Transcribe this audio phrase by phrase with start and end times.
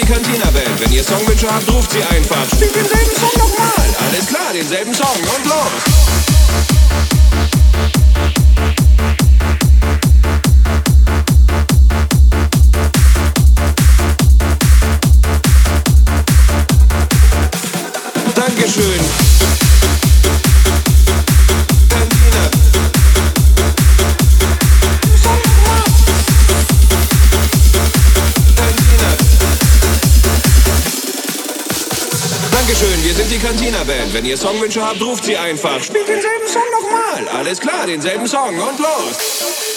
[0.00, 0.80] die Cantina Band.
[0.80, 2.44] Wenn ihr Songwünsche habt, ruft sie einfach.
[2.54, 3.86] Spielt denselben Song nochmal.
[4.08, 5.70] Alles klar, denselben Song und los.
[18.34, 19.59] Dankeschön.
[32.90, 34.12] Dankeschön, wir sind die Cantina Band.
[34.12, 35.82] Wenn ihr Songwünsche habt, ruft sie einfach.
[35.82, 37.28] Spielt denselben Song nochmal.
[37.38, 39.69] Alles klar, denselben Song und los.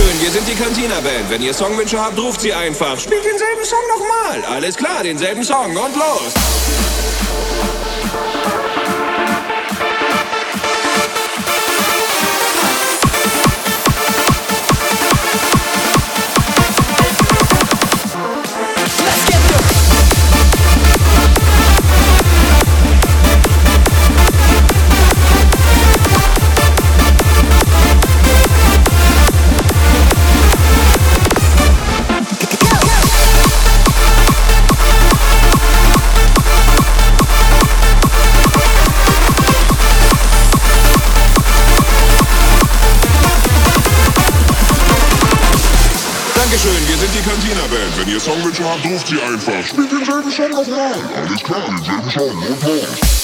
[0.00, 1.28] Dankeschön, wir sind die Cantina Band.
[1.28, 2.98] Wenn ihr Songwünsche habt, ruft sie einfach.
[2.98, 4.54] Spielt denselben Song nochmal.
[4.54, 6.34] Alles klar, denselben Song und los.
[46.60, 47.98] Dankeschön, wir sind die Cantina Band.
[47.98, 49.66] Wenn ihr Songwünsche habt, ruft sie einfach.
[49.66, 50.92] Spielt denselben Song nochmal.
[51.16, 53.19] Alles klar, denselben Song und los.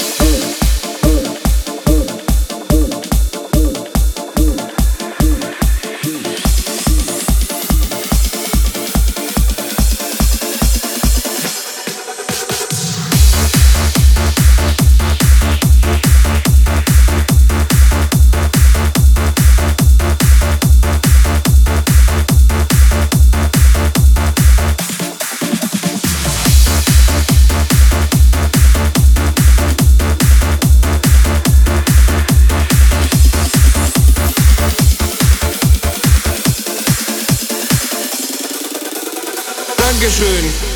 [39.99, 40.76] Dankeschön.